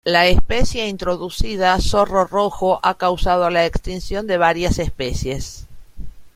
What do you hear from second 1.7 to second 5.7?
zorro rojo ha causado la extinción de varias especies.